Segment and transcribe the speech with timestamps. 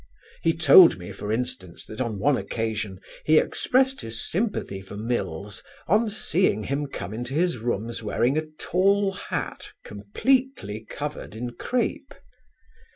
[0.41, 5.61] He told me for instance that on one occasion he expressed his sympathy for Mills
[5.87, 12.15] on seeing him come into his rooms wearing a tall hat completely covered in crape.